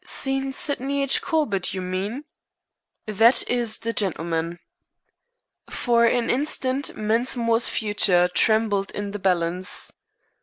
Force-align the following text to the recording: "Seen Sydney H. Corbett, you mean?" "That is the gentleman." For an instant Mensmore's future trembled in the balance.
"Seen 0.03 0.51
Sydney 0.51 1.03
H. 1.03 1.21
Corbett, 1.21 1.75
you 1.75 1.81
mean?" 1.83 2.23
"That 3.05 3.47
is 3.47 3.77
the 3.77 3.93
gentleman." 3.93 4.57
For 5.69 6.05
an 6.05 6.27
instant 6.27 6.97
Mensmore's 6.97 7.69
future 7.69 8.27
trembled 8.27 8.89
in 8.95 9.11
the 9.11 9.19
balance. 9.19 9.93